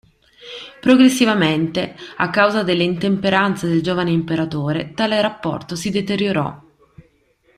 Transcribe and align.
Progressivamente, 0.79 1.95
a 2.17 2.31
causa 2.31 2.63
delle 2.63 2.83
intemperanze 2.83 3.67
del 3.67 3.83
giovane 3.83 4.09
imperatore, 4.09 4.93
tale 4.95 5.21
rapporto 5.21 5.75
si 5.75 5.91
deteriorò. 5.91 6.59